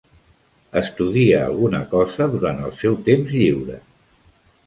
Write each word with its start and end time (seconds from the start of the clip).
Estudia 0.79 1.41
alguna 1.49 1.81
cosa 1.91 2.27
durant 2.37 2.63
el 2.69 2.73
seu 2.79 2.97
temps 3.11 3.35
lliure. 3.37 3.77